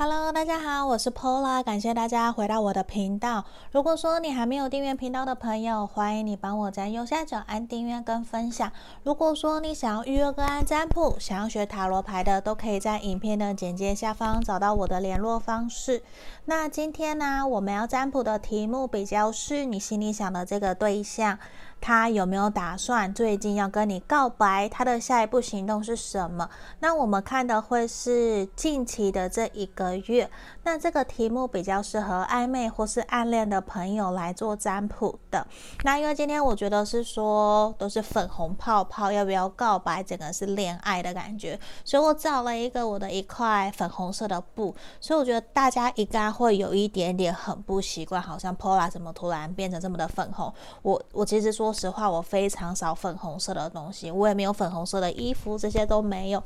[0.00, 3.44] Hello，大家好，我是 Pola，感谢大家回到我的频道。
[3.72, 8.70] 如果说你还没有订阅频道的朋友，欢迎你帮我在右下角按订阅跟分享。
[9.02, 16.04] 如果说你想要预约个案占卜，想要学塔罗牌的，都可以在影片的简介下方找到我的联络方式。
[16.44, 21.40] 那今天呢，我们要占卜的题目比较是你心里想的这个对象。
[21.80, 24.68] 他有没有打算最近要跟你告白？
[24.68, 26.48] 他的下一步行动是什么？
[26.80, 30.30] 那我们看的会是近期的这一个月。
[30.68, 35.46] 那这个题目比较适合暧昧或是暗恋的朋友来做占卜的。
[35.82, 40.02] 那因为今天我觉得是说都是粉红泡泡，要不要告白？
[40.02, 44.74] 整个是恋爱的感觉，所以我找了一个我的一块粉红色的布。
[45.00, 50.52] 所以我觉得大家应该会有一点点很不习惯，好像 Pola 怎么突然变成这么的粉红？
[50.82, 51.68] 我我其实说。
[51.68, 56.42] 说实话，我非常少粉红色的东西，我也没有粉红色的衣服，这些都没有。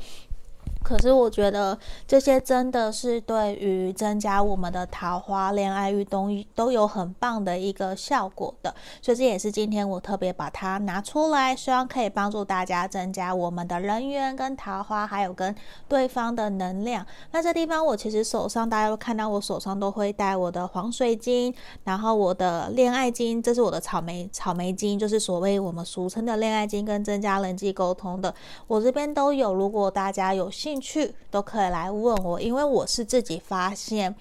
[0.82, 15.54] 可是我觉得这些真的是对于增加我们的桃花、恋爱运动都有很棒的一个效果的，所以这也是今天我特别把它拿出来，希望可以帮助大家增加我们的人缘跟桃花，还有跟
[15.88, 17.07] 对方的能量。
[17.30, 21.54] 那这地方我其实手上大家都看到，我手上都会带我的黄水晶，
[21.85, 28.35] 然后我的恋爱金，这是我的草莓草莓金，就是所谓我们俗称的恋爱金跟增加人际沟通的，
[28.66, 29.52] 我这边都有。
[29.52, 34.15] 如果大家有兴进，去都可以来问我，因为我是自己发现，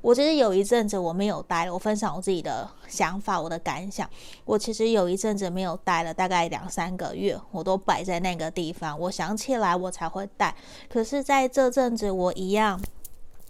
[0.00, 4.08] 我其实有一阵子我没有戴，我分享我自己的想法，我的感想。
[4.44, 10.54] 我其实有一阵子没有戴了，大概两三个月，我都摆在那个地方，我想起来我才会戴。
[10.88, 12.80] 可是在这阵子，我一样。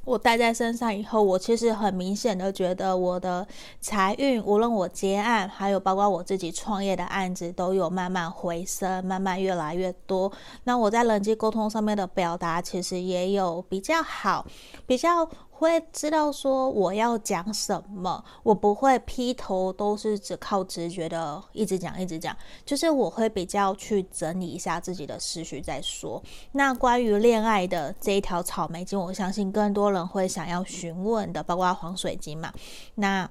[0.09, 3.47] 我戴在身上以后，我其实很明显的觉得我的
[3.79, 10.33] 财运，无论我接案，还有包括我自己创业的案子，都有慢慢回升，慢慢越来越多。
[10.65, 14.47] 那我在人际沟通上面的表达，其实也有比较好，
[14.87, 15.29] 比较。
[15.59, 26.23] 会知道说我要讲什么，我不会劈头都是只靠直觉的一直讲一直讲，就是我会比较去整理一下自己的思绪再说。
[26.53, 32.53] 那关于恋爱的这一条草莓晶，我相信更多人会想要询问的，包括黄水晶嘛。
[32.95, 33.29] 那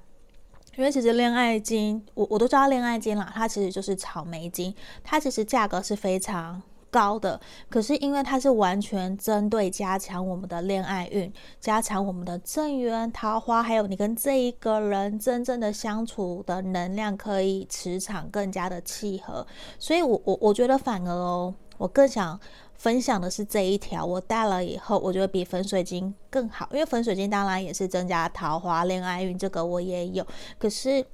[0.75, 6.61] 因为其实恋爱经，我我都知道恋爱经啦，它其实就是草莓晶，它其实价格是非常。
[6.89, 7.39] 高的，
[7.69, 19.45] 可是因为它是完全针对加强我们的恋爱运，加强我们的正缘、桃花，还有你跟这一个人真正的相处的能量，可以磁场更加的契合。
[19.77, 22.39] 所以我，我我觉得反而哦，我更想
[22.75, 30.25] 分享的是这一条，我戴了以后，我觉得比粉水晶更好，因为粉水晶当然也是增加桃花、恋爱运，这个我也有。
[30.57, 31.05] 可是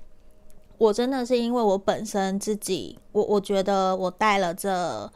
[0.78, 5.12] 我真的是因为我本身自己，我我觉得我戴了这。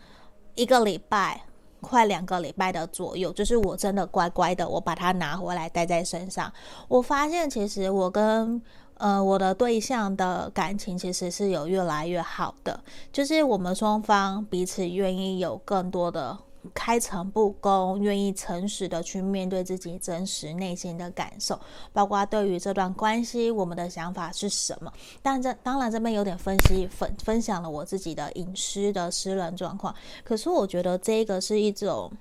[0.57, 1.43] 一个礼拜，
[1.81, 6.51] 快两个礼拜的左右，就是我真的乖乖的，我把它拿回来带在身上。
[6.87, 8.59] 我发现其实我跟
[8.95, 16.37] 呃我的对象的感情其实是有越来越好的，就是我们双方彼此愿意有更多的。
[16.73, 21.59] 开诚布公，愿意诚实的去面对自己真实内心的感受，
[21.91, 24.91] 包括对于这段关系，我们的想法是什么？
[25.21, 32.11] 但这当然这边有点分析分分享了我自己的隐私的私人状况，可是我觉得这个是一种。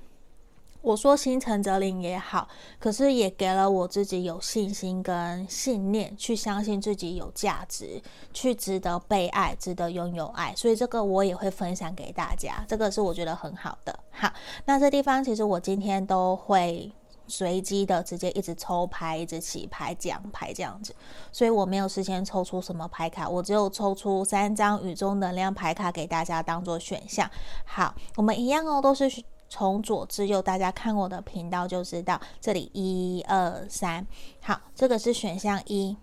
[0.86, 2.46] 我说心诚则灵也好，
[2.78, 8.00] 可是也给了我自己有信心跟信念，去相信自己有价值，
[8.32, 10.54] 去值得被爱，值得拥有爱。
[10.54, 13.98] 所以这个我也会分享给大家，这个是我觉得很好的。
[14.12, 14.32] 好，
[14.66, 16.92] 那这地方其实我今天都会
[17.26, 20.94] 随机的直接一直抽牌，一直起牌讲牌这样子，
[21.32, 27.28] 所以我没有事先抽出什么牌卡，我只有抽出三张宇宙能量牌卡给大家当做选项。
[27.64, 29.10] 好，我们一样哦，都是。
[29.48, 32.20] 从左至右，大家看我的频道就知道。
[32.40, 34.06] 这里一二三，
[34.40, 35.96] 好，这个是选项一，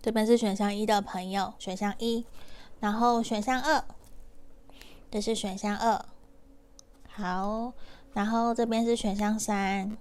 [0.00, 2.24] 这边是选项一的朋友，选项一，
[2.80, 3.84] 然后选项二，
[5.10, 6.04] 这是选项二，
[7.08, 7.72] 好，
[8.12, 9.96] 然后这边是选项三。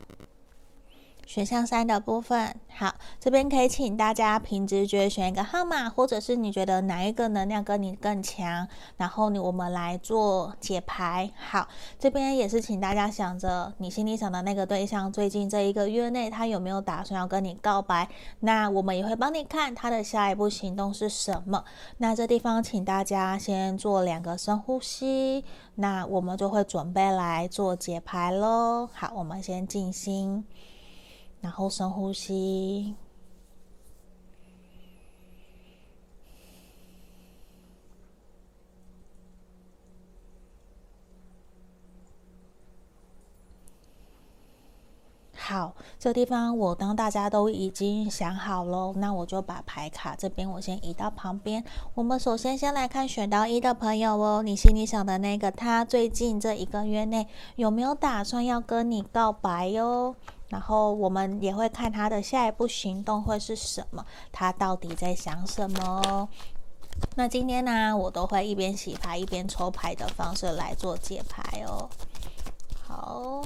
[1.26, 8.68] 选项三的部分，好，这边可以请大家凭直觉选一个号码，或者是你觉得哪一个能量跟你更强，
[8.98, 11.32] 然后你我们来做解牌。
[11.36, 11.68] 好，
[11.98, 18.08] 这边也是请大家想着你心里想的那个对象，最近这一个月内他有没有打算要跟你告白？
[18.42, 21.64] 那我们也会帮你看他的下一步行动是什么。
[21.98, 25.44] 那这地方请大家先做两个深呼吸，
[25.76, 28.88] 那我们就会准备来做解牌喽。
[28.94, 30.46] 好，我们先静心。
[31.46, 32.96] 然后深呼吸，
[45.36, 51.64] 好，这地方我当大家都已经想好了，那我就把牌卡这边我先移到旁边。
[51.94, 60.16] 我们首先先来看选到一的朋友哦，你心里想的那个他最近这一个月内有没有打算要跟你告白哟？
[60.50, 66.30] 然后我们也会看他的下一步行动会是什么，他到底在想什么？
[67.16, 71.90] 那今天呢，我都会一边洗牌一边抽牌的方式来做解牌哦。
[72.88, 73.44] 好。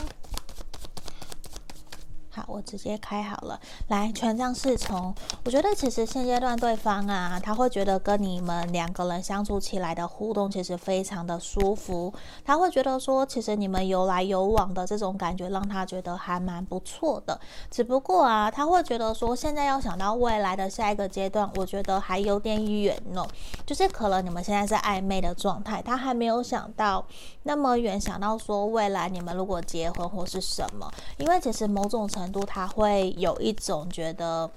[2.32, 3.60] 好，我直接开好了。
[3.88, 12.14] 来，权杖侍从，我觉得其实现阶段对方啊，他会觉得跟你们两个人相处起来的互动其实非常的舒服。
[12.46, 17.40] 他会觉得说，其实你们有来有往的这种感觉，让他觉得还蛮不错的。
[17.72, 23.28] 只不过啊，他会觉得说，现在要想到未来的下一个阶段，我觉得还有点远哦。
[23.66, 27.04] 就是可能你们现在是暧昧的状态，他还没有想到
[27.44, 34.50] 那么远，想到说未来你们如果结婚或是什么，因为其实某种程程度他会有一种觉得。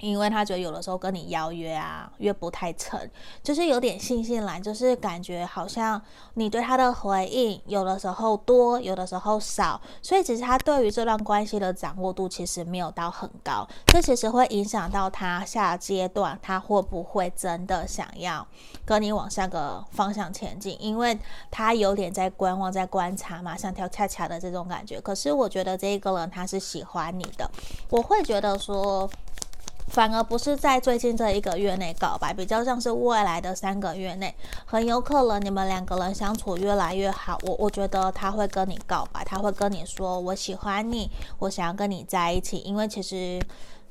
[0.00, 2.98] 因为他觉得有的时候跟你邀约啊，约不太成，
[3.42, 6.00] 就是有点信心来，就是感觉好像
[6.34, 18.46] 你对他的回应有的时候多，有的时候少，所以其实他对于这段关系的掌握度其实没有到很高，这其实会影响到他下阶段他会不会真的想要
[18.84, 21.18] 跟你往下个方向前进，因为
[21.50, 25.00] 他有点在观望，在观察嘛，像跳恰恰的这种感觉。
[25.00, 27.50] 可是我觉得这一个人他是喜欢你的，
[27.90, 29.10] 我会觉得说。
[29.88, 37.38] 反而不是在最近这一个月内告白，比较像是未来的三个月内，很有可能你们两个人相处越来越好。
[37.42, 42.58] 我我觉得他会跟你告白，他会跟你说我喜欢你，我想要跟你在一起。
[42.58, 43.40] 因为其实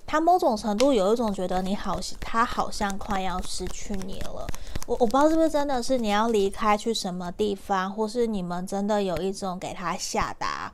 [0.05, 4.47] 他某种程度有一种觉得你好，他好像快要失去你了。
[4.85, 10.71] 我我不知道是不是真的是你要离开去什么地方，或是你们真的有一种给他下达。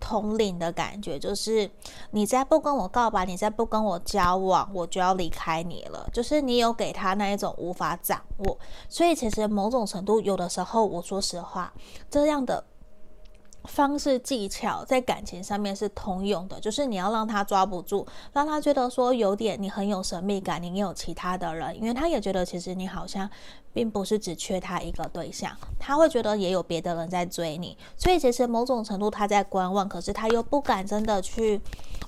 [0.00, 1.70] 统领的感觉就是，
[2.10, 6.08] 你再不跟我告白，你再不跟我交往，我就要离开你了。
[6.12, 8.58] 就是你有给他那一种无法掌握，
[8.88, 11.72] 所以其实某种程度，有的时候我说实话，
[12.10, 12.64] 这样的。
[13.64, 23.28] 方式技巧在感情上面是通用的，就是你要让他抓不住，让他觉得说有点你很有神秘感，你也有其他的人，因为他也觉得其实你好像
[23.72, 31.60] 并不是只缺他一个对象，他会觉得也有别的人在追你，所以其实某种程度他在观望，可是他又不敢真的去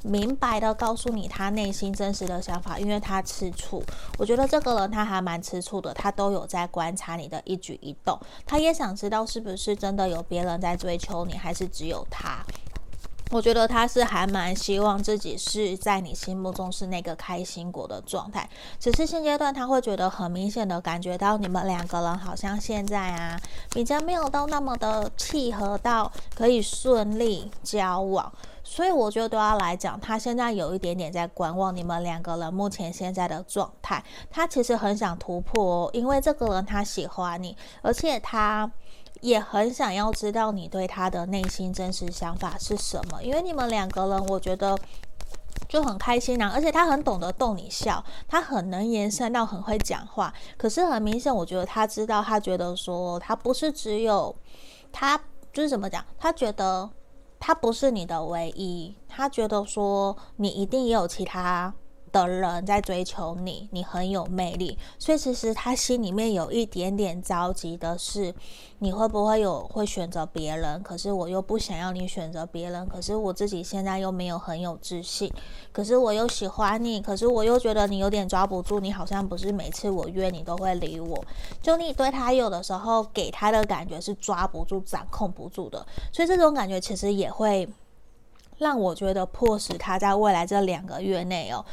[0.05, 3.83] 明白的告诉你他内心真实的想法，因为他吃醋。
[4.19, 8.17] 我觉得这个人他还蛮吃醋的，他都有在观察你的一举一动，
[8.47, 11.41] 他也想知道是不是真的有别人在追求你。
[11.41, 12.45] 还是只有他，
[13.31, 18.49] 我觉得他是还蛮希望自己是在你心目中是那个开心果的状态。
[18.81, 23.41] 只是现阶段他会觉得很明显的感觉到你们两个人好像现在啊，
[23.71, 28.33] 比较没有到那么的契合到可以顺利交往。
[28.65, 34.03] 所以我觉得对他来讲，他现在有一点点在观望你们两个人目前现在的状态。
[34.29, 38.69] 他其实很想突破哦，因为这个人他喜欢你，而且他。
[39.21, 44.79] 也很想要知道你对他的内心真实想法是什么，因为你们两个人，我觉得
[45.69, 50.33] 就很开心啊，而且他很懂得逗你笑，他很能延伸到，很会讲话。
[50.57, 54.35] 可是很明显，我觉得他知道，他觉得说他不是只有
[54.91, 55.21] 他，
[55.53, 56.89] 就是怎么讲，他觉得
[57.39, 61.75] 他不是你的唯一，他觉得说你一定也有其他。
[62.13, 68.35] 的人在追求你，你很有魅力，所以其实他心里面有一点点着急的是，
[68.79, 70.83] 你会不会有会选择别人？
[70.83, 75.33] 可是我又不想要你选择别人，可是我自己现在又没有很有自信，
[75.73, 81.25] 可是我又喜欢你，可是我又觉得你有点抓不住，你好像不是每次我约你都会理我，
[81.63, 87.69] 就你对他有的时候给他的感觉是抓不住、掌控不住的，所以这种感觉其实也会
[88.59, 91.65] 让我觉得迫使他在未来这两个月内哦。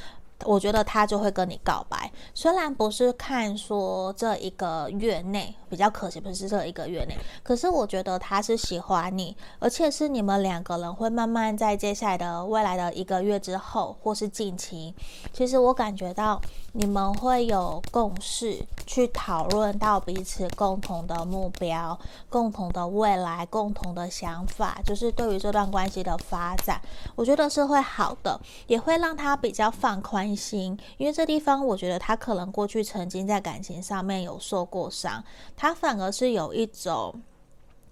[0.46, 14.94] 我觉得他就会跟你告白，虽然不是看说这一个月内比较可惜，不是这一个月内，可是我觉得他是喜欢你，而且是你们两个人会慢慢在接下来的未来的一个月之后，或是近期，
[15.34, 16.40] 其实我感觉到
[16.74, 26.80] 你们会有共识，去讨论到彼此共同的目标、共同的未来、共同的想法，就是对于这段关系的发展，
[27.16, 30.28] 我觉得是会好的，也会让他比较放宽。
[30.38, 35.24] 心，因为这地方我觉得他可能过去曾经在感情上面有受过伤，
[35.58, 37.22] 他反而是有一种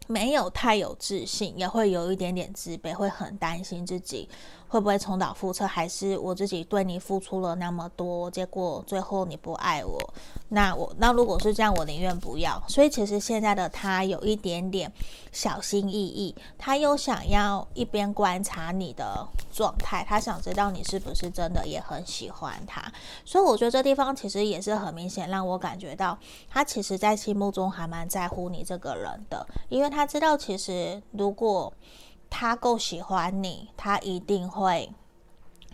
[0.08, 4.30] 没有太有自信，也会有一点点自卑，会很担心自己
[4.76, 5.66] 会不会重蹈覆辙？
[5.66, 9.98] 还是我自己对你付出了那么多，结果最后你不爱我？
[10.50, 12.62] 那我那如果是这样，我宁愿不要。
[12.68, 14.92] 所以其实现在的他有一点点
[15.32, 22.84] 小心翼翼，他又想要一边观察你的状态，他想知道你是不是真的也很喜欢他。
[23.24, 31.72] 所以我觉得这地方其实也是很明显，让我感觉到他其实在心目中还蛮在乎你这个人的，因为他知道其实如果
[32.38, 34.92] 他够喜欢你，他一定会。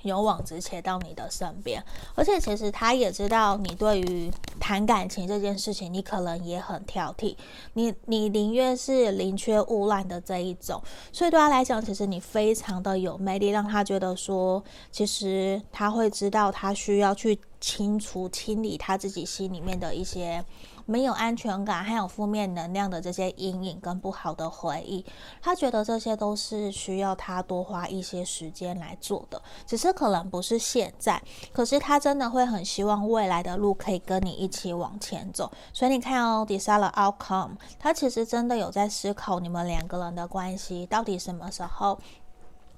[0.04, 1.84] 勇往直前到你的身边，
[2.16, 7.36] 而且其实他也知道你对于谈感情这件事情，你可能也很挑剔，
[7.74, 20.44] 你你宁愿是宁缺毋滥的这一种，所以对他来讲，其实你非常的有魅力，让他觉得说，其实他会知道他需要去清除、清理他自己心里面的一些。
[20.86, 25.06] 没有安全感，还有负面能量的这些阴影跟不好的回忆，
[25.42, 31.22] 他觉得这些都是需要他多花一些时间来做的，只是可能不是现在，
[31.52, 35.52] 可是他真的会很希望未来的路可以跟你一起往前走。
[35.74, 42.00] 所以你看哦，decide outcome，他其实真的有在思考你们两个人的关系到底什么时候。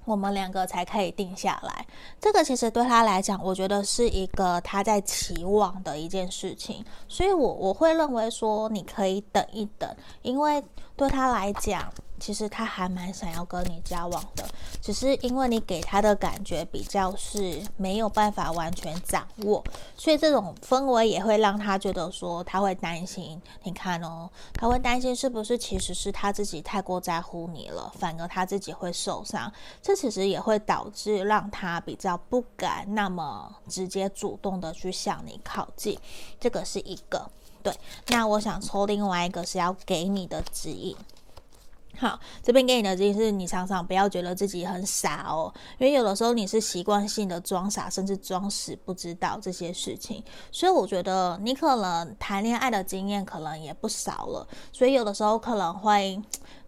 [0.06, 1.86] 我们两个才可以定下来，
[2.20, 9.90] 这个其实对他来讲，我觉得是一个他在期望的一件事情，所以我我会认为说，你可以等一等，
[10.22, 10.64] 因为
[10.96, 11.92] 对他来讲。
[12.24, 14.48] 其实他还蛮想要跟你交往的，
[14.82, 19.62] 只是因为你给他的感觉比较是没有办法完全掌握，
[19.98, 23.42] 所以这种氛围也会让他觉得说他会担心。
[23.64, 29.52] 你看哦，他会担心是不是其实是他自己太过在乎你了，反而他自己会受伤。
[29.82, 36.00] 这其实也会导致让他比较不敢那么直接主动的去向你靠近。
[36.40, 37.30] 这个是一个
[37.62, 37.74] 对。
[38.08, 40.96] 那我想抽另外一个是要给你的指引。
[41.98, 50.24] 好，这边给你的建议是你常常不要觉得自己很傻哦，因为有的时候你是习惯性的装傻，甚至装死，不知道这些事情。
[50.52, 56.22] 所以我觉得你可能谈恋爱的经验可能也不少了，所以有的时候可能会。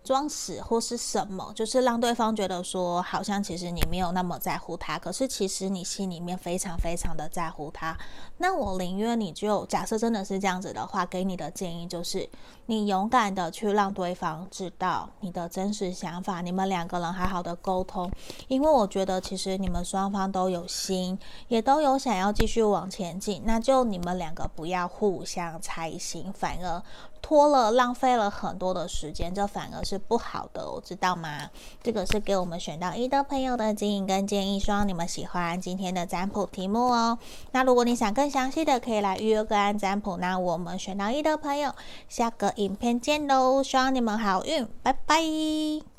[0.05, 7.97] 装死或是什么，就是让对方觉得说，好像其实你没有那么在乎他，可是其实你心里面非常非常的在乎他。
[8.37, 12.29] 那我宁愿你就假设真的是这样子的话，给你的建议就是，
[12.67, 18.11] 你勇敢的去让对方知道你的真实想法，你们两个人好好的沟通，
[18.47, 26.83] 因为我觉得其实你们双方都有心，也都有想要继续往前进，那就你们两个不要互相猜心，反而。
[27.25, 31.49] 拖了，浪费了很多的时间，这反而是不好的，我知道吗？
[31.81, 37.17] 这个是给我们选到一的朋友的指引跟建议，希望你们喜欢今天的占卜题目哦。
[37.51, 40.17] 那如果你想更详细的，可以来预约个案占卜。
[40.17, 41.73] 那我们选到一的朋友，
[42.07, 43.63] 下个影片见喽！
[43.63, 45.94] 希望你们好运，拜拜。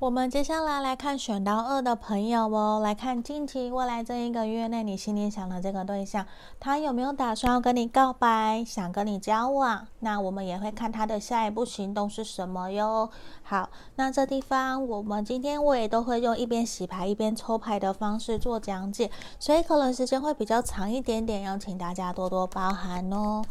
[0.00, 6.24] 我们接下来来看选到二的朋友哦，来看近期未来这一个月内，你心里想的这个对象，
[6.58, 9.86] 他有没有打算要跟你告白，想跟你交往？
[9.98, 13.10] 那我们也会看他的下一步行动是什么哟。
[13.42, 23.42] 好，那这地方我们今天我也都会用一边洗牌一边抽牌的方式做讲解，所以可能时间会比较长一点点，要请大家多多包涵哦。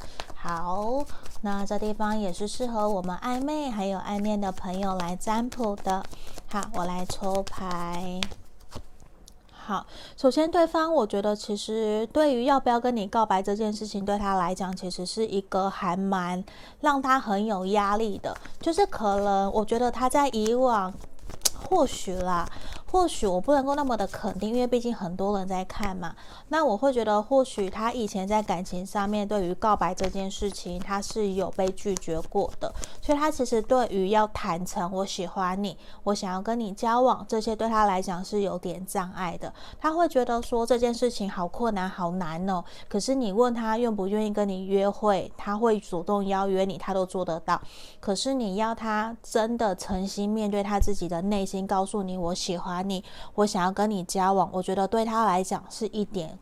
[0.42, 1.04] 好，
[1.42, 6.02] 那这地方也是适合我们暧昧还有暗恋的朋友来占卜的。
[6.48, 8.22] 好，我来抽牌。
[9.52, 16.42] 好，首先对方，我觉得其实对于要不要跟你告白这件事情，对他来讲，其实是一个还蛮
[16.80, 18.34] 让他很有压力的。
[18.62, 20.94] 就是可能，我觉得他在以往，
[21.70, 22.50] 或许啦。
[22.92, 26.16] 或许我不能够那么的肯定，因为毕竟很多人在看嘛。
[26.48, 39.54] 那我会觉得，或许他以前在感情上面对于告白这件事情，他是有被拒绝过的，所以他其实对于要坦诚我喜欢你，我想要跟你交往，这些对他来讲是有点障碍的。
[39.80, 42.64] 他会觉得说这件事情好困难、好难哦。
[42.88, 47.62] 可是你问他愿不愿意跟你约会，他会主动邀约你，他都做得到。
[48.00, 52.79] 可是你要他真的诚心面对他自己的内心，告诉你我喜欢。
[52.84, 53.04] 你，
[53.36, 56.38] 我想要跟你交往，我觉得对他来讲是一点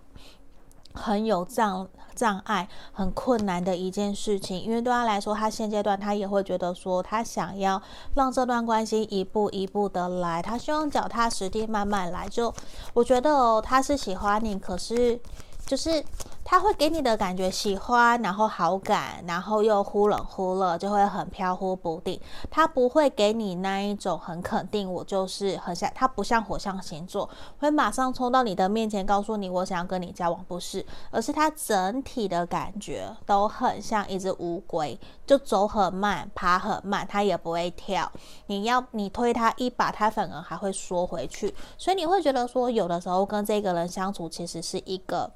[0.93, 7.81] 很有障障碍、很困难的一件事情，因为对他来说，他现阶段他也会觉得说，他想要
[8.15, 12.27] 让这段关系一步一步的来，他希望脚踏实地慢慢来。
[12.29, 12.53] 就
[12.93, 15.19] 我觉得哦，他是喜欢你，可是
[15.65, 16.03] 就是。
[16.49, 22.17] 他会给你的感觉喜欢，然后好感，然后又忽冷忽热，就会很飘忽不定。
[22.49, 38.09] 他不会给你那一种很肯定，我就是很像他不像火象星座，会马上冲到你的面前告诉你我想要跟你交往，不是，而是他整体的感觉都很像一只乌龟，就走很慢，爬很慢，他也不会跳。
[38.45, 45.29] 你要你推他一把，他反而还会缩回去，所以你会觉得说，有的时候跟这个人相处其实是一个。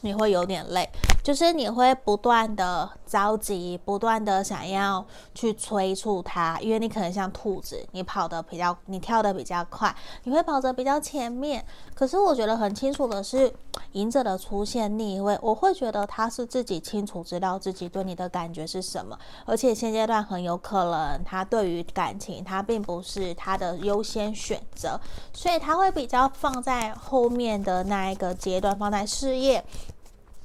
[0.00, 0.88] 你会有点累，
[1.22, 11.64] 就是你会不断的着急，不断的想要去催促他，因为你可能像兔子，你跑得比较，你跳得比较快，你会跑得比较前面。
[11.94, 13.52] 可是我觉得很清楚的是，
[13.92, 25.00] 隐者的出现逆位，我会觉得他是自己清楚知道自己对你的感觉是什么，而且现阶段很有可能他对于感情，他并不是他的优先选择，
[25.32, 29.64] 所以他会比较放在后面的那一个阶段，放在事业。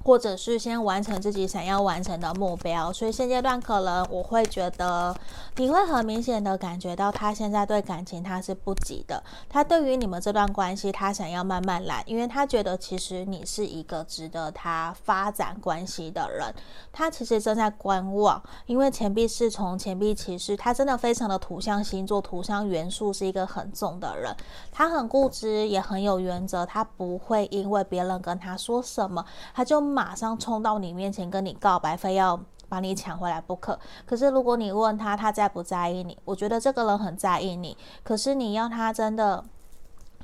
[0.04, 5.16] 或者是先完成自己想要完成的目标，所以现阶段可能我会觉得
[5.56, 16.54] 你会很明显的感觉到他现在对感情他是不急的，他对于你们这段关系他想要慢慢来，因为他觉得其实你是一个值得他发展关系的人，
[16.92, 24.36] 他其实正在观望，因为钱币侍从、钱币骑士，他真的非常的土象星座、土象元素是一个很重的人，
[24.70, 29.93] 他很固执也很有原则，他不会因为别人跟他说什么他就。
[29.94, 33.80] 马上冲到你面前跟你告白，非要把你抢回来不可。
[34.06, 36.18] 可是如果你问他，他在不在意你？
[36.26, 37.78] 我觉得这个人很在意你。
[38.04, 39.44] 可是你要他真的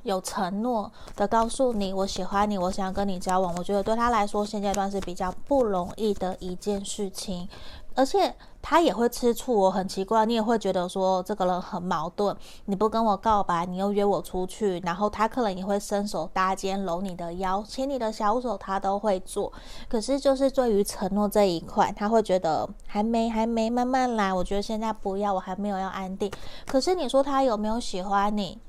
[0.04, 3.54] 有承诺的告诉你，我喜欢你，我想要跟你交往。
[3.56, 7.48] 我觉得对他来说，现阶段是比较不容易的一件事情，
[7.94, 8.36] 而且。
[8.62, 12.36] 他也会吃醋，我很奇怪，你也会觉得说这个人很矛盾。
[12.66, 19.52] 你不跟我告白，你又约我出去，然后他可能也会伸手搭肩搂你的腰，牵你的小手，他都会做。
[19.88, 24.34] 可是就是对于承诺这一块，他会觉得还没还没慢慢来。
[24.34, 26.30] 我觉得现在不要，我还没有要安定。
[26.68, 28.60] 可是你说他有没有喜欢你？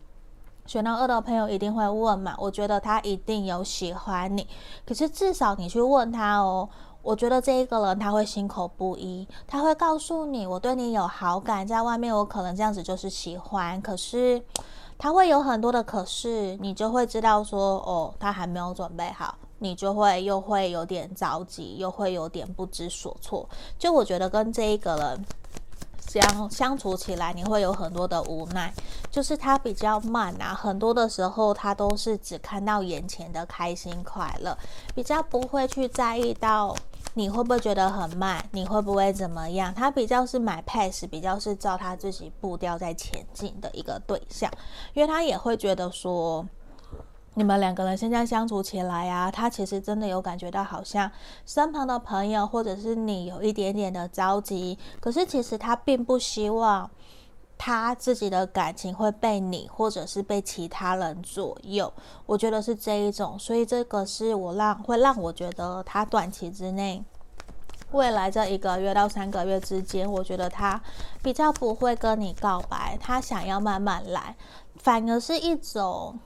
[0.67, 2.33] 选到二的朋友一定会问嘛？
[2.39, 4.47] 我觉得他一定有喜欢你，
[4.87, 6.69] 可是至少你去问他哦。
[7.03, 14.43] 我觉得这一个人他会心口不一，他会告诉你，我对你有好感，在外面我可能这样子就是喜欢，可是
[14.99, 23.49] 他会有很多的可是，你就会知道说，哦，他还没有准备好，你就会又会有点着急，又会有点不知所措。
[23.79, 25.25] 就我觉得跟这一个人
[26.07, 28.71] 相相处起来，你会有很多的无奈，
[29.11, 34.57] 就是他比较慢啊，很多的时候他都是只看到眼前的开心快乐，
[34.95, 36.77] 比较不会去在意到。
[37.15, 38.45] 你会不会觉得很慢？
[38.53, 39.75] 你会不会怎么样？
[39.75, 44.51] 他比较是买 pace，比较是照他自己步调在前进的一个对象，
[44.95, 46.47] 因为他也会觉得说，
[47.35, 51.11] 你们两个人现在相处起来呀，他其实真的有感觉到好像
[51.45, 56.91] 身旁的朋友或者是你有一点点的着急，可是其实他并不希望。
[57.63, 61.93] 他自己的感情会被你或者是被其他人左右，
[62.25, 67.05] 我觉得是这一种，所以这个是我让会让我觉得他短期之内，
[67.91, 70.81] 未来这一个月到三个月之间，我觉得他
[71.23, 74.35] 比较不会跟你告白，他想要慢慢来，
[74.77, 76.19] 反而是一种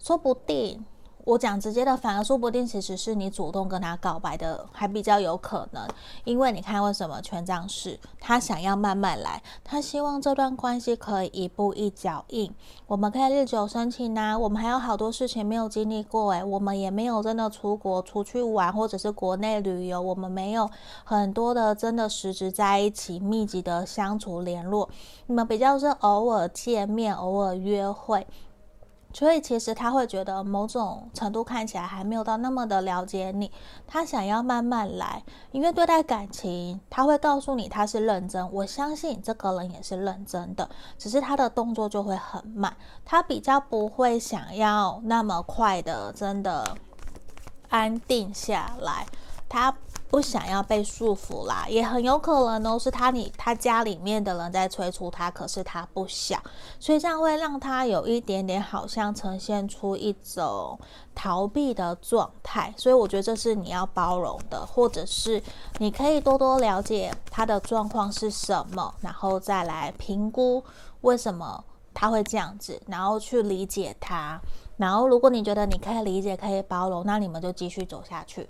[0.00, 0.84] 说不定。
[1.24, 5.86] 我讲直接的，反而说不定其实是你主动跟他告白的，还比较有可能。
[6.24, 12.52] 因为你看，为什么权杖四，他想要慢慢来，他希望这段关系可以一步一脚印，
[12.88, 14.36] 我们可以日久生情呐。
[14.36, 20.68] 我们还有好多事情没有经历过，诶，我们也没有真的出国出去玩，或者是国内旅游，我们没有
[21.04, 24.88] 很多的真的实质在一起密集的相处联络，
[25.26, 28.26] 你们比较是偶尔见面，偶尔约会。
[29.12, 33.50] 所以其实他会觉得某种程度看起来还没有到那么的了解你，
[33.86, 46.76] 他想要慢慢来，因为对待感情，他会告诉你他是认真，我相信这个人也是认真的，只是他的动作就会很慢，他比较不会想要那么快的真的
[47.68, 49.06] 安定下来，
[49.48, 49.74] 他。
[50.12, 56.38] 不想要被束缚啦，也很有可能都是他你他家里面的人在催促他，可是他不想，
[56.78, 60.78] 所以这样会让他有一点点好像呈现出一种
[61.14, 62.74] 逃避的状态。
[62.76, 65.42] 所以我觉得这是你要包容的，或者是
[65.78, 70.62] 你可以多多了解他的状况是什么，然后再来评估
[71.00, 74.38] 为什么他会这样子，然后去理解他。
[74.76, 78.46] 然后如果你觉得你可以理解、可以包容，那你们就继续走下去。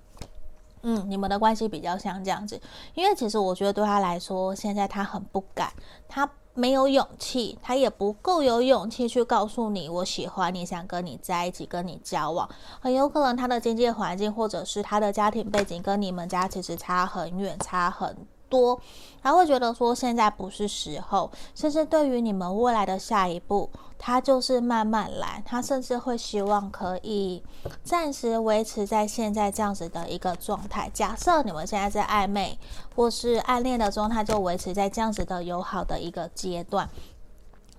[0.83, 2.61] 嗯，你们的关系比较像这样子，
[2.95, 5.73] 因为其实我觉得对他来说，现在他很不敢，
[6.09, 12.49] 他没有勇气，他也不够有勇气去告诉你我喜欢你，想跟你在一起，跟你交往。
[12.81, 18.14] 很有可能他的经济环境或者是他的家庭背景跟你们家其实差很远，差很
[18.52, 18.78] 多。
[19.22, 25.40] 他会觉得说现在不是时候，甚至对于你们未来的下一步，他就是慢慢来。
[25.46, 27.40] 他甚至会希望可以
[27.84, 30.90] 暂时维持在现在这样子的一个状态。
[30.92, 32.58] 假设你们现在在暧昧
[32.96, 36.88] 或是暗恋的状态，就维持在这样子的友好的一个阶段。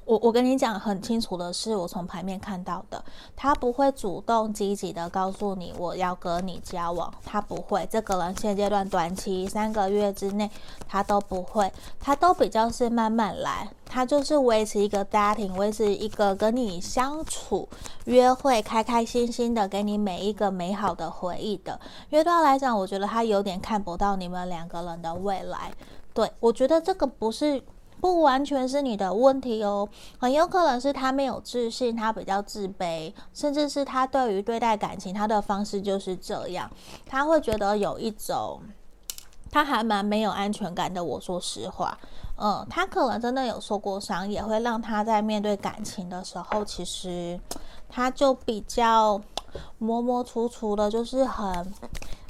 [0.06, 3.04] 我我跟你讲很清楚的是，我从牌面看到的，
[3.36, 7.88] 他不会主动积极的告诉你我要跟你交往，他不会。
[7.89, 10.50] 这个人现阶段短期三个月之内，
[10.88, 17.70] 他都不会，他都比较是慢慢来，他就是维持一个家庭，维持一个跟你相处、
[18.06, 21.80] 约会、开开心心的，给你每一个美好的回忆的。
[22.10, 25.72] 因为对他来讲，我觉得他有点看不到你们两个人的未来。
[26.13, 27.63] 对，我觉得这个不是。
[28.04, 29.88] 不完全是你的问题哦，
[30.20, 36.70] 很有可能是他没有自信，他比较自卑，甚至是他对于对待感情他的方式就是这样，
[37.06, 38.62] 他会觉得有一种
[39.50, 41.02] 他还蛮没有安全感的。
[41.02, 41.98] 我说实话，
[42.36, 47.39] 嗯，他可能真的有受过伤，也会让他在面对感情的时候，其实
[47.88, 49.22] 他就比较
[49.78, 51.74] 模模糊糊的，就是很。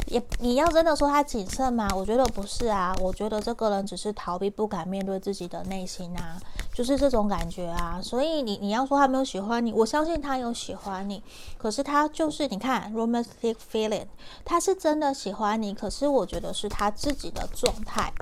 [0.08, 1.88] 也，你要真的说他谨慎吗？
[1.96, 6.38] 我觉得不是啊，我觉得这个人只是逃避，不敢面对自己的内心啊，
[6.74, 8.00] 就是这种感觉啊。
[8.02, 11.24] 所以你你要说他没有喜欢你，我相信他有喜欢你，
[11.58, 14.06] 可是他就是你看 romantic feeling，
[14.46, 18.14] 他是真的喜欢你，可是我觉得是他自己的状态。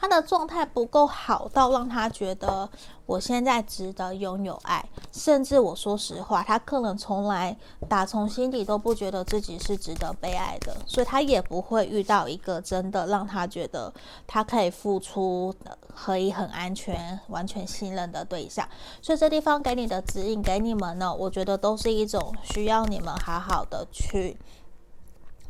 [0.00, 2.66] 他的状态不够好到让他觉得
[3.04, 4.82] 我现在值得拥有爱，
[5.12, 7.54] 甚至我说实话，他可能从来
[7.86, 13.92] 打从心底都不觉得自己是值得被爱的，所以他也不会遇到一个真的让他觉得
[14.26, 15.54] 他可以付出、
[15.94, 18.66] 可以很安全、完全信任的对象。
[19.02, 24.38] 所以这地方给你的指引给你们呢，我觉得都是一种需要你们好好的去。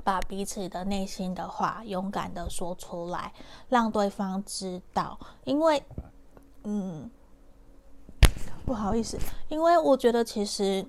[0.02, 3.32] 把彼此的内心的话勇敢的说出来，
[3.68, 5.18] 让对方知道。
[5.44, 5.82] 因为，
[6.64, 7.10] 嗯，
[8.64, 10.86] 不好意思，因为我觉得其实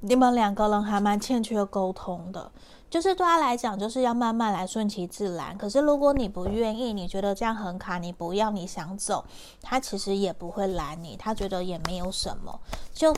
[0.00, 2.50] 你们两个人还蛮欠缺沟通的。
[2.90, 5.58] 就是对他来讲，就是要慢慢来，顺其自然。
[5.58, 9.22] 可是如果你不愿意，你觉得这样很卡，你不要，你想走，
[9.60, 11.14] 他其实也不会拦你。
[11.14, 12.58] 他觉得也没有什么，
[12.94, 13.14] 就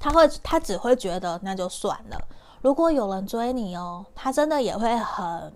[0.00, 2.18] 他会，他只会觉得那就算了。
[2.64, 5.52] 如果有人追你哦，他真的也会很。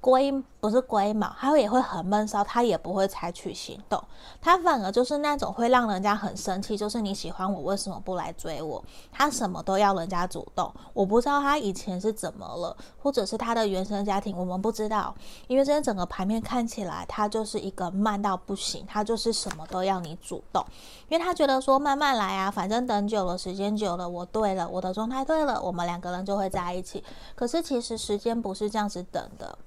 [0.00, 4.02] 龟不是龟毛，他也会很闷骚，他也不会采取行动，
[4.40, 8.82] 他反而就是那种会让人家很生气，就是你喜欢我为什么不来追我？
[9.12, 15.14] 他什么都要人家主动，我不知道他以前是怎么了，或者是他的原生家庭，我们不知道，
[15.48, 20.64] 因为这边整个牌面看起来他就是一个慢到不行，他就是什么都要你主动，
[21.08, 27.04] 因为他觉得说慢慢来啊，反正等久了，时间久了，我对了，我的状态对了，我们两个人就会在一起。
[27.34, 29.58] 可是其实时间不是这样子等的。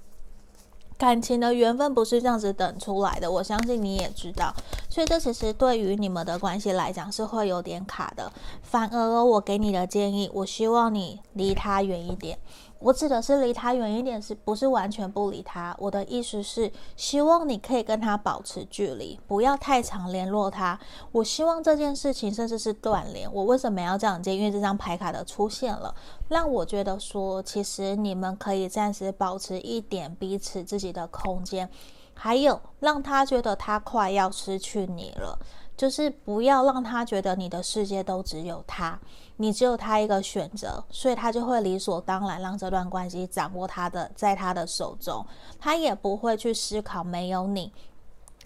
[0.97, 4.53] 感情的缘分不是这样子等出来的，我相信你也知道，
[4.93, 8.31] 所以这其实对于你们的关系来讲是会有点卡的。
[8.61, 12.37] 反而我给你的建议，我希望你离他远一点。
[12.77, 15.75] 我指的是离他远一点，是不是完全不理他？
[15.79, 20.79] 我的意思是，希望你可以跟他保持距离，不要太常联络他。
[21.11, 23.27] 我希望这件事情甚至是断联。
[23.33, 24.31] 我为什么要这样讲？
[24.31, 25.95] 因为这张牌卡的出现了，
[26.29, 31.67] 让我觉得说，其实你们可以暂时保持一点彼此自己的空间，
[32.13, 35.37] 还有让他觉得他快要失去你了。
[35.75, 38.97] 就是不要让他觉得你的世界都只有他，
[39.37, 45.25] 你只有他一个选择，所以他就会理所当然让这段关系掌握他的，在他的手中，
[45.59, 47.73] 他也不会去思考没有你，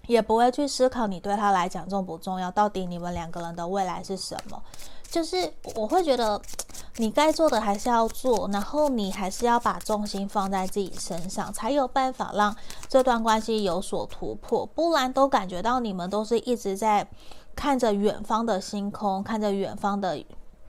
[0.06, 4.62] 也不会去思考你对他来讲重不重要，到底你们两个人的未来是什么。
[5.10, 6.40] 就是我会觉得，
[6.96, 12.54] 你该做的还是要做，然后你还是要把重心放在自己身上，才有办法让
[12.88, 14.66] 这段关系有所突破。
[14.66, 17.08] 不然都感觉到你们都是一直在
[17.56, 20.22] 看着远方的星空，看着远方的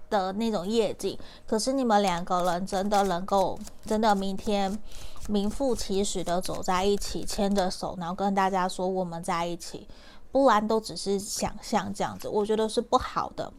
[0.10, 1.19] 的那种夜景。
[1.45, 4.80] 可是你们两个人真的能够真的明天
[5.28, 9.86] 名副其实的走在一起，牵着手，然后跟大家说我们在一起，
[10.32, 13.52] 不然都只是想象这样子，我觉得是不好的。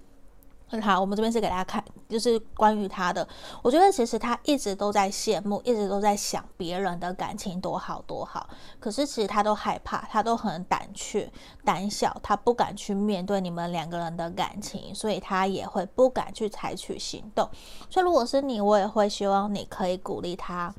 [0.83, 3.27] 好，我们这边是给大家看，就是关于他的。
[3.63, 8.49] 我觉得其实他一直都在羡慕，一直都在想别人的感情多好多好。
[8.79, 11.33] 可是其实他都害怕，他都很胆怯、
[11.65, 17.49] 胆小，他不敢去面对你们两个人的感情，所以他也会不敢去采取行动。
[17.89, 20.75] 所以如果是你，我也会希望你可以鼓励他。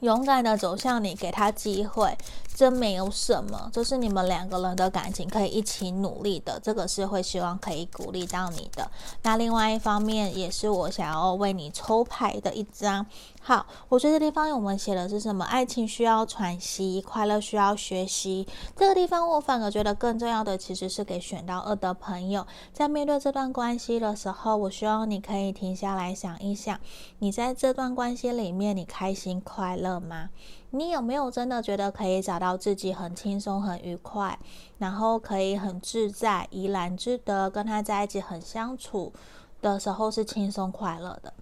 [0.00, 2.16] 勇敢的走向你，给他机会，
[2.60, 8.90] 真没有什么，这是你们两个人的感情可以一起努力的，这个是会希望可以鼓励到你的。
[9.22, 13.06] 那另外一方面，也是我想要为你抽牌的一张。
[13.40, 15.42] 好，我觉得地方我们写的是什么？
[15.46, 18.46] 爱情需要喘息，快乐需要学习。
[18.76, 26.78] 这个地方我反而觉得更重要的，其实是给选到二的朋友，在面对这段关系的时候，我希望你可以停下来想一想，
[27.20, 30.28] 你在这段关系里面，你开心快乐吗？
[30.70, 34.38] 你有没有真的觉得可以找到自己很轻松、很愉快，
[34.78, 39.12] 然后可以很自在、怡然自得，跟他在一起很相处
[39.60, 41.32] 的时候是轻松快乐的？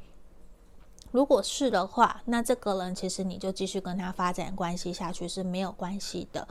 [1.11, 6.47] 如果是的话，那这个人其实你就继续跟他发展关系下去是没有关系的。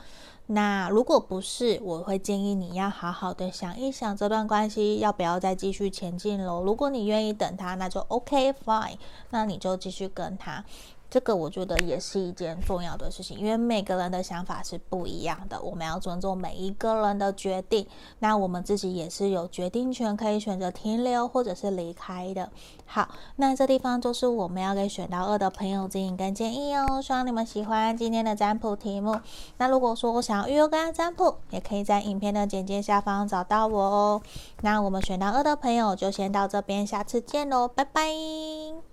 [0.46, 6.62] 那如果不是，我会建议你要好好的想一想这段关系要不要再继续前进喽。
[6.62, 8.96] 如果你愿意等他，那就 OK fine，
[9.30, 10.64] 那你就继续跟他。
[11.10, 17.86] 这个我觉得也是一件重要的事情，因为每个人的想法是不一样的，我们要尊重每一个人的决定。
[18.18, 22.50] 那我们自己也是有决定权，可以选择停留或者是离开的。
[22.84, 27.00] 好，那这地方就是我们要给选到二的朋友指引跟建议哦。
[27.00, 29.18] 希望你们喜欢今天的占卜题目。
[29.56, 34.22] 那如果说我想要预约个案占卜，也可以在影片的简介下方找到我哦。
[34.62, 38.87] 那我们选到二的朋友就先到这边，下次见喽，拜拜。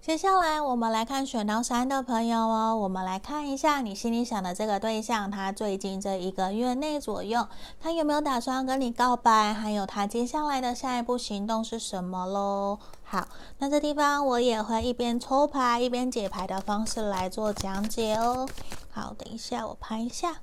[0.00, 7.46] 接下来我们来看选到三的朋友哦，我们来看一下你心里想的这个对象，他最近这一个月内左右，
[7.80, 9.52] 他有没有打算跟你告白？
[9.52, 12.78] 还有他接下来的下一步行动是什么喽？
[13.04, 18.48] 好，那这地方我也会一边抽牌一边解牌的方式来做讲解哦。
[18.90, 20.36] 好，等一下我拍一下。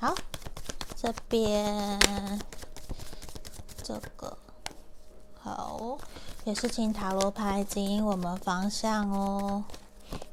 [0.00, 0.14] 好，
[0.96, 2.00] 这边
[3.82, 4.36] 这个
[5.44, 5.98] 好。
[6.44, 9.64] 也是请塔罗牌指引我们方向哦。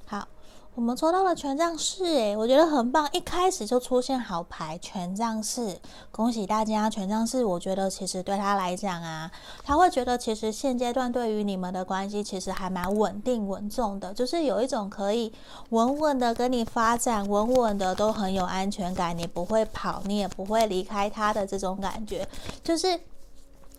[0.05, 0.27] 好，
[0.75, 5.79] 我们抽到了权杖四，诶，我觉得很棒，一开始就出现好牌，权杖四，
[6.11, 6.89] 恭喜大家！
[6.89, 9.31] 权杖四，我觉得其实对他来讲啊，
[9.63, 15.31] 他会觉得其实现阶段对于你们的关系其实还蛮稳定稳重的，就是有一种可以
[15.69, 22.27] 稳稳的跟你发展，稳稳的都很有安全感，你不会跑，你也不会离开他的这种感觉，
[22.61, 22.99] 就是。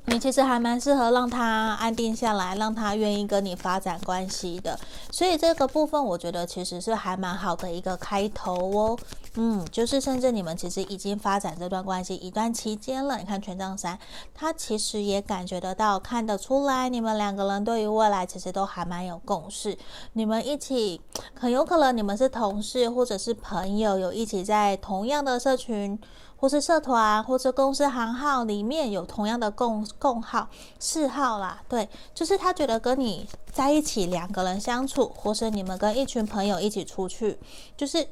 [0.06, 4.78] 你其实还蛮适合让他安定下来，让他愿意跟你发展关系的，
[5.10, 8.98] 所以这个部分我觉得其实是还蛮好的一个开头哦。
[9.36, 13.16] 嗯，就是甚至你们其实已经发展这段关系一段期间了。
[13.16, 13.98] 你看权杖三，
[14.34, 19.78] 他其实也感觉得到、看得出来，你们两个人对于未来其实都还蛮有共识。
[20.14, 21.00] 你们一起
[21.32, 25.98] 很有可能你们是同事或者是朋友，有一起在同样的社群。
[26.42, 30.48] 或是社团，或是公司行号里面有同样的共共号
[30.80, 37.38] 嗜好啦，对，就是他觉得跟你在一起两个人相处，或是你们跟一群朋友一起出去，
[37.76, 38.08] 就是。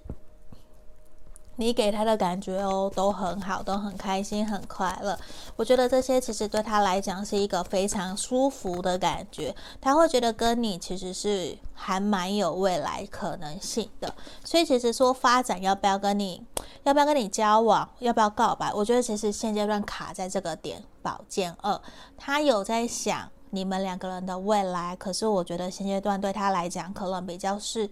[1.60, 5.16] 你给他的感觉哦，都很好，都很开心，很快乐。
[5.56, 9.54] 我觉得这些其实对他来讲是一个非常舒服的感觉。
[9.78, 14.14] 他会觉得跟你其实是还蛮有未来可能性的。
[14.42, 16.42] 所以其实说发展要不要跟你，
[16.84, 20.82] 要不要跟你交往，要不要告白，我觉得其实现阶段卡在这个点。
[21.02, 21.80] 宝剑二，
[22.16, 27.88] 他有在想你们两个人的未来，可是我觉得现阶段对他来讲可能比较是。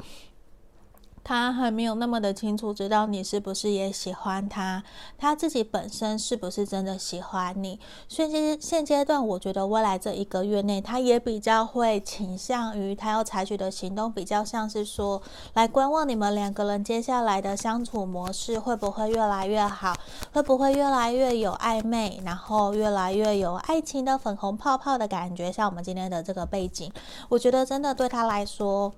[1.29, 4.83] 他还没有那么的清楚知道你是不是也喜欢他，
[5.19, 7.79] 他自己本身是不是真的喜欢你。
[8.09, 15.21] 所以其实现阶段，我觉得未来这一个月内，他也比较会倾向于他要采取的行动，比较像是说
[15.53, 19.93] 来观望你们两个人接下来的相处模式会不会越来越好，
[20.33, 25.53] 会不会越来越有暧昧，然后越来越有爱情的粉红泡泡的感觉。
[25.53, 26.91] 像我们今天的这个背景，
[27.29, 28.91] 我觉得真的对他来说。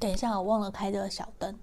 [0.00, 1.56] 等一下，我忘了开这个小灯。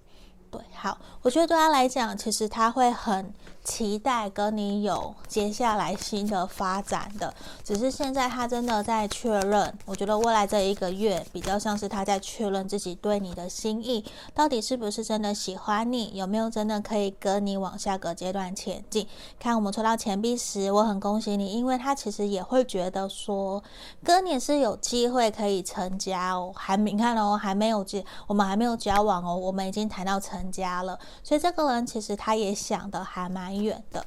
[0.50, 3.34] 对，好，我觉得对他来讲，其实他会很
[3.67, 7.34] 期待跟你有接下来新的发展的，
[7.65, 9.77] 只是现在他真的在确认。
[9.86, 19.06] 我觉得未来这一个月比较像是他在确认自己对你的心意，到底是不是真的喜欢你，有没有真的可以跟你往下个阶段前进。
[19.38, 23.62] 看我们抽到钱币时，我很恭喜你，因为他其实也会觉得说
[24.01, 26.53] 跟你是有机会可以成家哦。
[26.56, 34.06] 还没看哦，还没有结，我们还没有交往哦，我们已经谈到成家了，所以这个人其实他也想的还蛮 远的，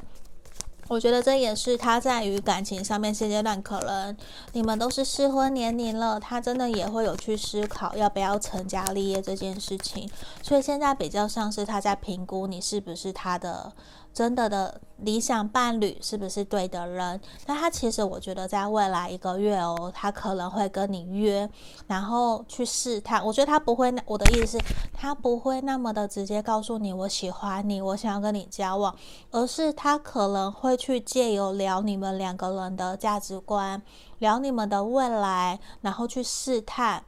[0.89, 4.17] 我觉得这也是他在于感情上面现阶段可能
[4.53, 10.11] 你们都是适婚年龄了，他真的也会有去思考要不要成家立业这件事情，
[10.43, 13.73] 所以现在比较像是他在评估你是不是他的
[14.13, 17.21] 真的的理想伴侣是不是对的人？
[17.47, 21.49] 那他其实我觉得在未来一个月哦，他可能会跟你约，
[21.87, 23.25] 然后去试探。
[23.25, 28.95] 我觉得他不会，我的意思是，他不会那么的直接告诉你我喜欢你，我想要跟你交往，
[29.31, 33.81] 而是他可能会去借由聊你们两个人的价值观，
[34.19, 37.05] 聊你们的未来，然后去试探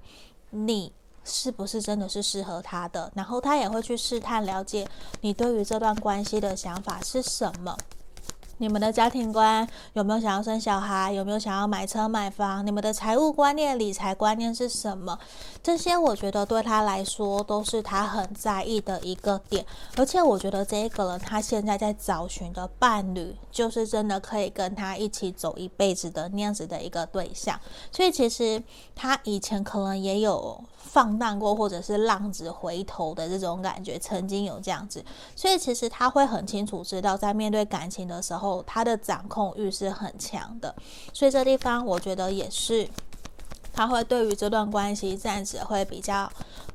[0.50, 0.92] 你。
[1.24, 3.10] 是不是真的是适合他的？
[3.14, 4.88] 然后他也会去试探了解
[5.20, 7.76] 你对于这段关系的想法是什么。
[8.58, 11.12] 你们的家庭观有没有想要生小孩？
[11.12, 12.64] 有没有想要买车买房？
[12.64, 15.18] 你们的财务观念、理财观念是什么？
[15.64, 19.66] 这些我觉得对他来说都是他很在意的一个点。
[19.96, 27.58] 而且我觉得这一个人他现在在找寻的伴侣，就是真的可以跟他一起走一辈子的那样子的一个对象。
[27.90, 28.62] 所以其实
[28.94, 35.02] 他以前可能也有放荡过，或者是浪子回头的这种感觉，曾经有这样子。
[35.34, 38.62] 所以其实他会很清楚知道，在面对感情的时候。
[38.66, 40.74] 他的掌控欲是很强的，
[41.12, 42.88] 所以这地方我觉得也是，
[43.72, 46.30] 他会对于这段关系暂时会比较。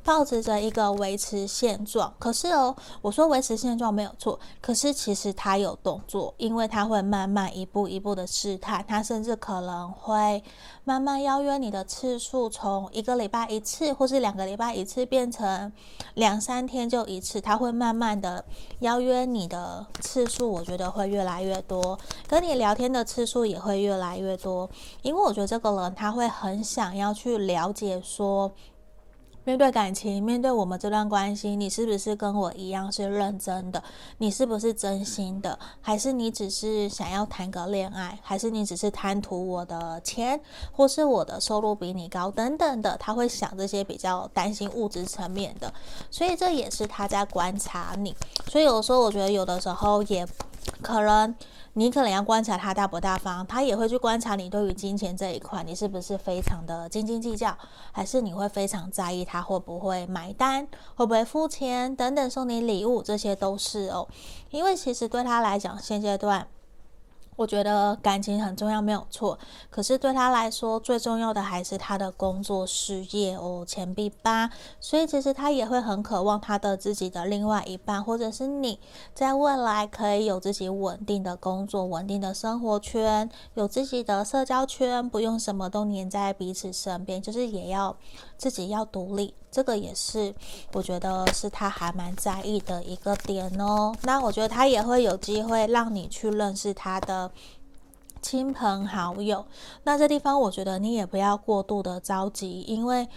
[0.07, 10.41] 抱持着一个维持现状，可是哦，我说维持现状没有错，可是其实他有动作，因为他会慢慢一步一步的试探，他甚至可能会
[10.85, 15.69] 慢慢邀约你的次数从一个礼拜一次，或是两个礼拜一次变成
[16.13, 18.45] 两三天就一次，他会慢慢的
[18.79, 24.69] 邀约你的次数，我觉得会越来越多，跟你聊天的次数也会越来越多，
[25.01, 28.49] 因为我觉得这个人他会很想要去了解说。
[29.47, 33.81] 面对感情，面对我们这段关系，你是不是跟我一样是认真的？
[34.17, 35.57] 你是不是真心的？
[35.79, 38.19] 还是你只是想要谈个恋爱？
[38.21, 40.37] 还是你只是贪图我的钱，
[40.73, 42.97] 或是我的收入比你高等等的？
[42.97, 45.73] 他会想这些比较担心物质层面的，
[46.11, 48.13] 所以这也是他在观察你。
[48.49, 50.27] 所以有时候我觉得有的时候也
[50.81, 51.35] 可能。
[51.73, 57.55] 你可能要观察他大不大方，他也会去观察你对于金钱这一块，你是不是非常的斤斤计较，
[57.91, 64.07] 还是你会非常在意他会不会买单，会不会付钱等等，送你礼物，这些都是哦。
[64.49, 66.47] 因为其实对他来讲，现阶段。
[67.37, 69.39] 我觉得感情很重要，没有错。
[69.69, 74.49] 可是对他来说，最重要的还是他的工作事业哦，钱币八。
[74.79, 78.79] 所以其实他也会很渴望他的自己的另外一半，或者是你
[79.13, 87.95] 在未来可以有自己稳定的工作、稳定的生活圈，有自己的社交圈，不用什么都黏在彼此身边，就是也要
[88.37, 89.33] 自己要独立。
[89.49, 90.35] 这个也是
[90.73, 93.95] 我觉得是他还蛮在意的一个点哦。
[94.03, 97.31] 那我觉得他也会有机会让你去认识他的
[98.21, 99.43] 亲朋好友。
[99.83, 103.07] 那这地方我觉得你也不要过度的着急，因为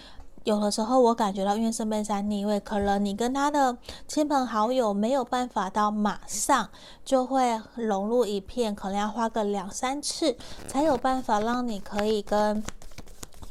[0.44, 3.76] 有的时候我感觉到，因为圣杯三逆位，可能你跟他的
[4.08, 6.70] 亲朋好友没有办法到马上
[7.04, 10.34] 就会融入一片，可能要花个两三次
[10.66, 12.64] 才有办法让你可以跟。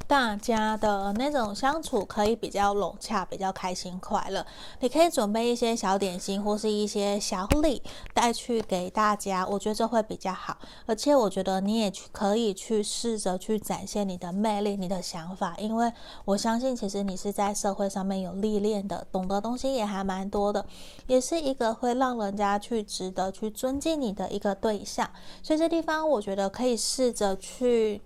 [0.10, 4.43] 大家的那种相处可以比较融洽，比较开心快乐。
[4.80, 10.58] 你可以准备一些小点心或是一些小礼带去给大家，我觉得这会比较好。
[10.88, 15.93] 而且我觉得你也可以去试着去展现你的魅力、你的想法，因为
[16.26, 20.65] 我相信其实你是在社会上面有历练的，懂得东西也还蛮多的，
[21.06, 25.08] 也是一个会让人家去值得去尊敬你的一个对象。
[25.43, 28.02] 所以这地方我觉得可以试着去。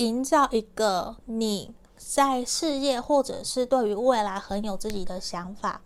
[0.00, 5.82] 营造一个你在事业或者是对于未来很有自己的想法。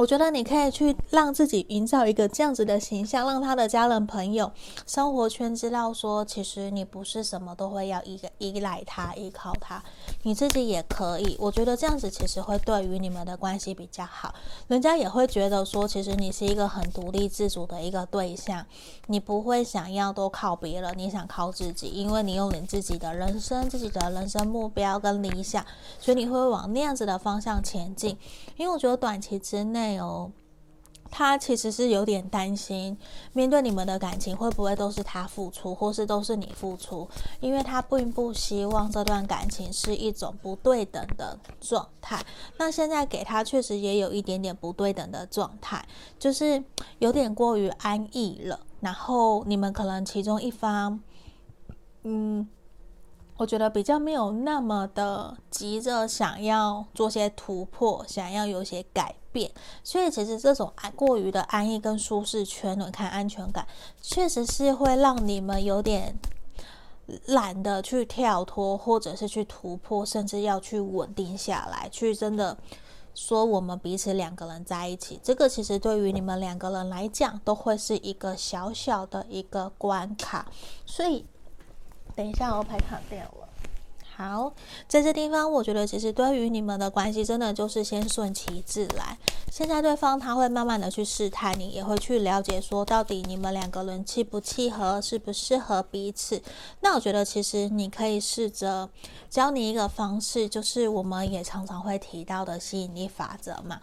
[0.00, 4.50] 我觉得你可以去让自己营造一个这样子的形象，让他的家人、朋友、
[4.86, 9.84] 生活圈知道说，其实你不是什么都会要依依赖他、依靠他，
[10.22, 11.36] 你自己也可以。
[11.38, 14.34] 我觉得这样子其实会对于你们的关系比较好，
[14.68, 18.64] 人家也会觉得说，其实你是一个很独立自主的一个对象，
[19.08, 25.62] 你不会想要都靠别人，你想靠自己，因为你有你自己的人生、自己的人生目标跟理想，
[25.98, 28.16] 所以你会往那样子的方向前进。
[28.56, 29.89] 因为我觉得短期之内。
[29.94, 30.30] 有，
[31.10, 32.96] 他其实是有点担心，
[33.32, 37.08] 面对你们的感情会不会都是他付出，或是都是你付出？
[37.40, 42.24] 因为他并不希望这段感情是一种不对等的状态。
[42.58, 45.86] 那现在给他确实也有一点点不对等的状态，
[46.18, 46.62] 就是
[46.98, 48.60] 有点过于安逸了。
[48.80, 51.00] 然后你们可能其中一方，
[52.02, 52.48] 嗯。
[53.36, 59.50] 我觉得比较没有那么的急着想要做些突破，想要有些改变，
[59.82, 63.66] 所以其实这种安过于的安逸跟舒适圈，你看安全感，
[64.00, 66.18] 确实是会让你们有点
[67.26, 72.56] 懒得去跳脱，或者是去突破，甚至要去稳定下来，去真的
[73.14, 80.46] 说我们彼此两个人在一起，这个其实对于你们两个人来讲，都会是一个小小的一个关卡。
[80.86, 81.26] 所以，
[82.14, 83.39] 等一下我拍卡掉了。
[84.20, 84.52] 好，
[84.86, 89.16] 在这地方，我觉得其实对于你们的关系，真的就是先顺其自然。
[89.50, 96.42] 现在对方他会慢慢的去试探你，也会去了解说到底你们两个人契不契合，适不适合彼此。
[96.80, 98.90] 那我觉得其实你可以试着
[99.30, 103.80] 教你一个方式，就是我们也常常会提到的吸引力法则嘛。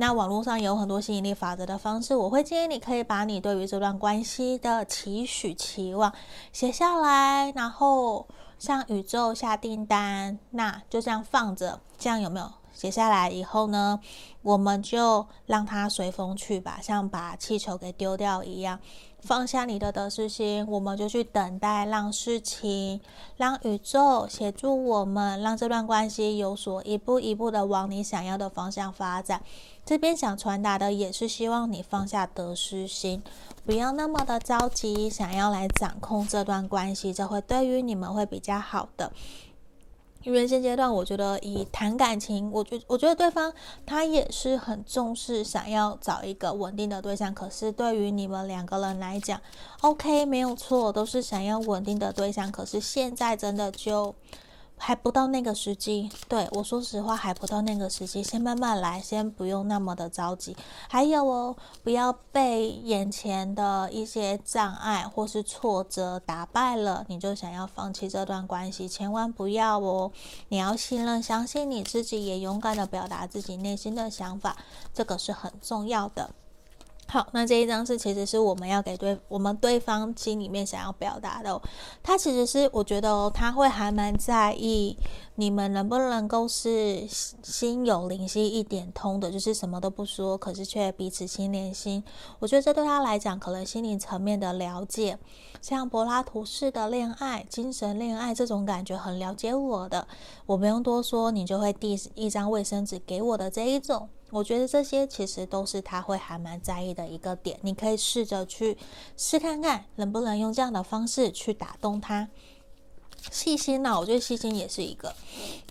[0.00, 6.12] 那网络上有很多吸引力法则的方式，我会建议你可以把你对于这段关系的期许、期望
[6.52, 8.26] 写下来，然后。
[8.58, 12.50] 向宇宙下订单，那就这样放着，这样有没有？
[12.74, 14.00] 写下来以后呢，
[14.42, 18.80] 我们就让它随风去吧，像把气球给丢掉一样，
[19.20, 23.00] 放下你的得失心，我们就去等待，让事情，
[23.36, 29.40] 让宇宙协助我们，让这段关系有所一步一步的往你想要的方向发展。
[29.88, 33.22] 这边想传达的也是希望你放下得失心，
[33.64, 39.10] 不要那么的着急，想要来掌控这段关系，这会对于你们会比较好的。
[40.24, 43.50] 因为现阶段，我觉得以谈感情，我觉我觉得对方
[43.86, 47.32] 他也是很重视，想要找一个稳定的对象。
[47.32, 49.40] 可是对于你们两个人来讲
[49.80, 52.52] ，OK，没有错，都是想要稳定的对象。
[52.52, 54.14] 可是现在真的就。
[54.78, 60.56] 还不到那个时机，对，我说实话，还不到那个时机，先慢慢来，先不用那么的着急。
[60.88, 70.10] 还有哦，不要被眼前的一些障碍或是挫折打败了，你就想要放弃这段关系，千万不要哦！
[70.48, 74.56] 你要信任、相信你自己，也勇敢的表达自己内心的想法，
[74.94, 76.30] 这个是很重要的。
[77.10, 81.58] 好，那这一张是其实是我们要给对我们对方心里面想要表达的，
[82.02, 84.94] 他其实是我觉得哦，他会还蛮在意
[85.36, 92.04] 你们能不能够是心有灵犀一点通的，就是什么都不说，可是却彼此心连心。
[92.40, 95.18] 我觉得这对他来讲，可能心灵层面的了解，
[95.62, 100.06] 像柏拉图式的恋爱、精神恋爱这种感觉，很了解我的，
[100.44, 104.10] 我不用多说，你就会递一张卫生纸给我的这一种。
[104.30, 108.76] 我觉得这些其实都是他会还蛮在意的一个点，你可以试着去
[109.16, 112.28] 试看看，能不能用这样的方式去打动他。
[113.30, 115.14] 细心呢、我觉得细心也是一个。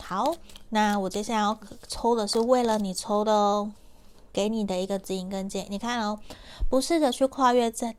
[0.02, 0.36] 好，
[0.70, 3.72] 那我接下来要抽的是为了你抽的哦，
[4.34, 5.68] 给你的一个指引跟建议。
[5.70, 6.20] 你看哦，
[6.70, 7.94] 不试着去跨越这。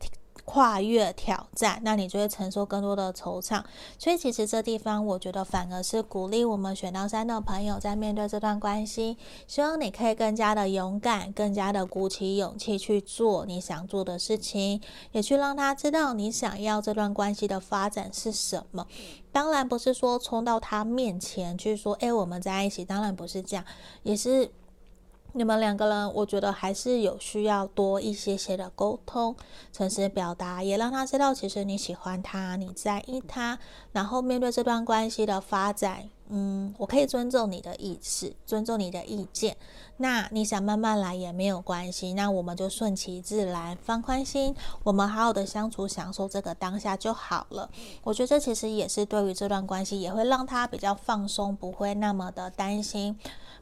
[0.51, 3.63] 跨越挑战，那你就会承受更多的惆怅。
[3.99, 14.81] 所以其实这地方，我觉得反而是鼓励我们选到三的朋友在面对这段关系，希望你可以更加的勇敢，更加的鼓起勇气去做你想做的事情，
[15.11, 18.87] 也去让他知道你想要这段关系的发展是什么。
[19.31, 22.83] 当然不是说冲到他面前去说，诶，我们在一起。
[22.83, 23.63] 当然不是这样，
[24.01, 24.49] 也是。
[25.33, 29.35] 你们两个人，我觉得还是有需要多一些些的沟通，
[29.71, 33.59] 诚实表达，也让他知道其实你喜欢他，你在意他。
[33.91, 39.55] 然后面对这段关系的发展，嗯，我可以尊重你的意思，尊重你的意见。
[39.97, 47.69] 那你想慢慢来也没有关系，那我们就顺其自然，放宽心，我们好好的相处，享受这个当下就好了。
[48.03, 53.17] 我觉得这其实也是对于这段关系，也会让他比较放松，不会那么的担心。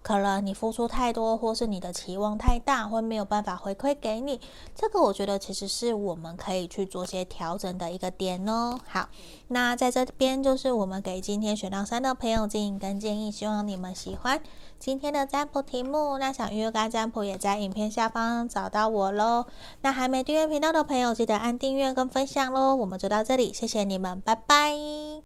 [0.07, 4.39] 可能你付出太多，或是你的期望太大，会没有办法回馈给你，
[4.73, 8.79] 这个我觉得其实是我们可以去做些调整的一个点哦。
[8.87, 9.09] 好，
[9.49, 14.39] 那在这边就是我们给今天选到三的朋友建议跟建议，希望你们喜欢
[14.79, 16.17] 今天的占卜题目。
[16.17, 19.43] 那想预约个占卜也在影片下方找到我喽。
[19.81, 22.73] 那还没订阅频道的朋友，记得按订阅跟分享喽。
[22.73, 25.17] 我们就到这里，谢谢你们，拜拜。